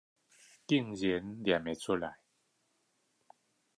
[0.03, 0.05] 居然
[0.95, 2.17] 唸的出來